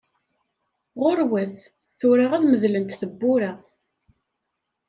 Ɣuṛwat, 0.99 1.57
tura 1.99 2.25
ad 2.35 2.43
medlent 2.45 2.97
teppura! 3.01 3.51